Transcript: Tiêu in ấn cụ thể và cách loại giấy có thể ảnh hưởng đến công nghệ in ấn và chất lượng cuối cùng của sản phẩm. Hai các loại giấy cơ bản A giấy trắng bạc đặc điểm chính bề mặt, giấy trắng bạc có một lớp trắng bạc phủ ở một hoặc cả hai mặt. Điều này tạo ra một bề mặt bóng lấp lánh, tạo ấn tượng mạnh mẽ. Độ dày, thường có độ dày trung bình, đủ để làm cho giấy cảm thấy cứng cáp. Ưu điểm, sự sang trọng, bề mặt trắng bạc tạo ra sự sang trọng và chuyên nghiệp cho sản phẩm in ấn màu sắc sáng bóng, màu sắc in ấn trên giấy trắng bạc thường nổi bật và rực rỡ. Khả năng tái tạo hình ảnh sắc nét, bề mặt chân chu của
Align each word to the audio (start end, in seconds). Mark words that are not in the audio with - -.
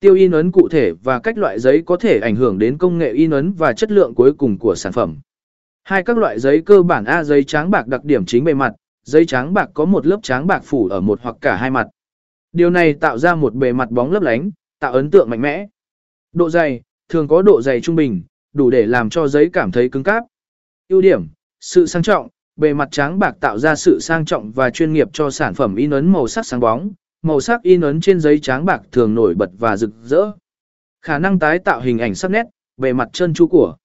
Tiêu 0.00 0.14
in 0.14 0.30
ấn 0.30 0.52
cụ 0.52 0.68
thể 0.68 0.92
và 1.02 1.18
cách 1.18 1.38
loại 1.38 1.60
giấy 1.60 1.82
có 1.86 1.96
thể 1.96 2.20
ảnh 2.22 2.36
hưởng 2.36 2.58
đến 2.58 2.78
công 2.78 2.98
nghệ 2.98 3.12
in 3.12 3.30
ấn 3.30 3.52
và 3.52 3.72
chất 3.72 3.90
lượng 3.90 4.14
cuối 4.14 4.32
cùng 4.32 4.58
của 4.58 4.74
sản 4.74 4.92
phẩm. 4.92 5.18
Hai 5.82 6.02
các 6.02 6.18
loại 6.18 6.40
giấy 6.40 6.62
cơ 6.66 6.82
bản 6.82 7.04
A 7.04 7.24
giấy 7.24 7.44
trắng 7.44 7.70
bạc 7.70 7.86
đặc 7.86 8.04
điểm 8.04 8.26
chính 8.26 8.44
bề 8.44 8.54
mặt, 8.54 8.72
giấy 9.02 9.26
trắng 9.26 9.54
bạc 9.54 9.70
có 9.74 9.84
một 9.84 10.06
lớp 10.06 10.20
trắng 10.22 10.46
bạc 10.46 10.60
phủ 10.64 10.88
ở 10.88 11.00
một 11.00 11.20
hoặc 11.22 11.36
cả 11.40 11.56
hai 11.56 11.70
mặt. 11.70 11.86
Điều 12.52 12.70
này 12.70 12.92
tạo 12.92 13.18
ra 13.18 13.34
một 13.34 13.54
bề 13.54 13.72
mặt 13.72 13.90
bóng 13.90 14.12
lấp 14.12 14.22
lánh, 14.22 14.50
tạo 14.80 14.92
ấn 14.92 15.10
tượng 15.10 15.30
mạnh 15.30 15.40
mẽ. 15.40 15.66
Độ 16.32 16.50
dày, 16.50 16.80
thường 17.08 17.28
có 17.28 17.42
độ 17.42 17.62
dày 17.62 17.80
trung 17.80 17.96
bình, 17.96 18.22
đủ 18.52 18.70
để 18.70 18.86
làm 18.86 19.10
cho 19.10 19.28
giấy 19.28 19.50
cảm 19.52 19.72
thấy 19.72 19.88
cứng 19.88 20.02
cáp. 20.02 20.24
Ưu 20.88 21.00
điểm, 21.00 21.26
sự 21.60 21.86
sang 21.86 22.02
trọng, 22.02 22.28
bề 22.56 22.74
mặt 22.74 22.88
trắng 22.90 23.18
bạc 23.18 23.36
tạo 23.40 23.58
ra 23.58 23.74
sự 23.74 23.98
sang 24.00 24.24
trọng 24.24 24.52
và 24.52 24.70
chuyên 24.70 24.92
nghiệp 24.92 25.08
cho 25.12 25.30
sản 25.30 25.54
phẩm 25.54 25.76
in 25.76 25.90
ấn 25.90 26.12
màu 26.12 26.28
sắc 26.28 26.46
sáng 26.46 26.60
bóng, 26.60 26.92
màu 27.26 27.40
sắc 27.40 27.62
in 27.62 27.80
ấn 27.80 28.00
trên 28.00 28.20
giấy 28.20 28.38
trắng 28.38 28.64
bạc 28.64 28.82
thường 28.92 29.14
nổi 29.14 29.34
bật 29.34 29.50
và 29.58 29.76
rực 29.76 29.90
rỡ. 30.02 30.32
Khả 31.02 31.18
năng 31.18 31.38
tái 31.38 31.58
tạo 31.58 31.80
hình 31.80 31.98
ảnh 31.98 32.14
sắc 32.14 32.30
nét, 32.30 32.46
bề 32.76 32.92
mặt 32.92 33.08
chân 33.12 33.34
chu 33.34 33.46
của 33.46 33.76